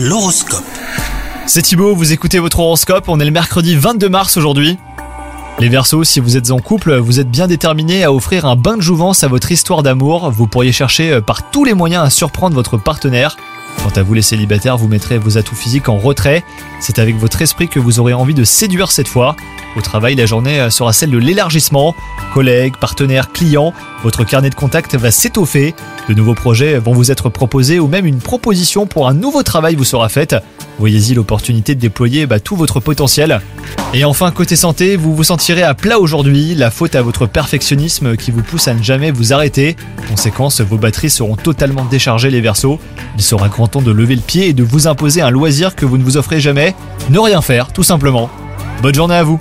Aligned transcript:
L'horoscope. 0.00 0.62
C'est 1.46 1.62
Thibaut, 1.62 1.92
vous 1.92 2.12
écoutez 2.12 2.38
votre 2.38 2.60
horoscope, 2.60 3.08
on 3.08 3.18
est 3.18 3.24
le 3.24 3.32
mercredi 3.32 3.74
22 3.74 4.08
mars 4.08 4.36
aujourd'hui. 4.36 4.78
Les 5.58 5.68
Verseaux, 5.68 6.04
si 6.04 6.20
vous 6.20 6.36
êtes 6.36 6.52
en 6.52 6.60
couple, 6.60 6.94
vous 6.98 7.18
êtes 7.18 7.28
bien 7.28 7.48
déterminés 7.48 8.04
à 8.04 8.12
offrir 8.12 8.44
un 8.44 8.54
bain 8.54 8.76
de 8.76 8.80
jouvence 8.80 9.24
à 9.24 9.26
votre 9.26 9.50
histoire 9.50 9.82
d'amour. 9.82 10.30
Vous 10.30 10.46
pourriez 10.46 10.70
chercher 10.70 11.14
euh, 11.14 11.20
par 11.20 11.50
tous 11.50 11.64
les 11.64 11.74
moyens 11.74 12.04
à 12.04 12.10
surprendre 12.10 12.54
votre 12.54 12.76
partenaire. 12.76 13.36
Quant 13.82 13.90
à 14.00 14.02
vous 14.02 14.14
les 14.14 14.22
célibataires, 14.22 14.76
vous 14.76 14.88
mettrez 14.88 15.18
vos 15.18 15.38
atouts 15.38 15.54
physiques 15.54 15.88
en 15.88 15.98
retrait. 15.98 16.44
C'est 16.80 16.98
avec 16.98 17.16
votre 17.16 17.40
esprit 17.42 17.68
que 17.68 17.78
vous 17.78 18.00
aurez 18.00 18.12
envie 18.12 18.34
de 18.34 18.44
séduire 18.44 18.90
cette 18.90 19.08
fois. 19.08 19.36
Au 19.76 19.80
travail, 19.80 20.14
la 20.14 20.26
journée 20.26 20.60
euh, 20.60 20.70
sera 20.70 20.92
celle 20.92 21.10
de 21.10 21.18
l'élargissement. 21.18 21.94
Collègues, 22.34 22.76
partenaires, 22.76 23.32
clients, 23.32 23.72
votre 24.02 24.24
carnet 24.24 24.50
de 24.50 24.54
contact 24.54 24.94
va 24.96 25.10
s'étoffer. 25.10 25.74
De 26.08 26.14
nouveaux 26.14 26.34
projets 26.34 26.78
vont 26.78 26.92
vous 26.92 27.10
être 27.10 27.28
proposés 27.28 27.78
ou 27.78 27.86
même 27.86 28.06
une 28.06 28.18
proposition 28.18 28.86
pour 28.86 29.08
un 29.08 29.14
nouveau 29.14 29.42
travail 29.42 29.74
vous 29.74 29.84
sera 29.84 30.08
faite. 30.08 30.36
Voyez-y 30.78 31.14
l'opportunité 31.14 31.74
de 31.74 31.80
déployer 31.80 32.26
bah, 32.26 32.38
tout 32.38 32.54
votre 32.54 32.80
potentiel. 32.80 33.40
Et 33.94 34.04
enfin, 34.04 34.30
côté 34.30 34.54
santé, 34.54 34.96
vous 34.96 35.14
vous 35.14 35.24
sentirez 35.24 35.62
à 35.62 35.74
plat 35.74 35.98
aujourd'hui, 35.98 36.54
la 36.54 36.70
faute 36.70 36.94
à 36.94 37.02
votre 37.02 37.26
perfectionnisme 37.26 38.16
qui 38.16 38.30
vous 38.30 38.42
pousse 38.42 38.68
à 38.68 38.74
ne 38.74 38.82
jamais 38.82 39.10
vous 39.10 39.32
arrêter. 39.32 39.76
Conséquence, 40.08 40.60
vos 40.60 40.76
batteries 40.76 41.10
seront 41.10 41.36
totalement 41.36 41.84
déchargées 41.84 42.30
les 42.30 42.40
versos. 42.40 42.78
Il 43.16 43.22
sera 43.22 43.48
grand 43.48 43.67
de 43.76 43.90
lever 43.92 44.16
le 44.16 44.22
pied 44.22 44.48
et 44.48 44.52
de 44.52 44.62
vous 44.62 44.88
imposer 44.88 45.20
un 45.20 45.30
loisir 45.30 45.76
que 45.76 45.84
vous 45.84 45.98
ne 45.98 46.02
vous 46.02 46.16
offrez 46.16 46.40
jamais. 46.40 46.74
Ne 47.10 47.18
rien 47.18 47.42
faire, 47.42 47.72
tout 47.72 47.82
simplement. 47.82 48.30
Bonne 48.82 48.94
journée 48.94 49.14
à 49.14 49.22
vous 49.22 49.38